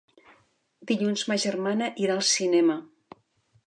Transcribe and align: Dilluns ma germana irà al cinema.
Dilluns 0.93 1.25
ma 1.33 1.39
germana 1.45 1.93
irà 2.07 2.19
al 2.19 2.27
cinema. 2.35 2.83